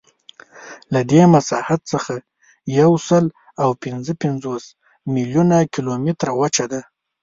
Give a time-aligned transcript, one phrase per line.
[0.93, 2.13] له دې مساحت څخه
[2.79, 4.63] یوسلاوپینځهپنځوس
[5.13, 6.81] میلیونه کیلومتره وچه ده.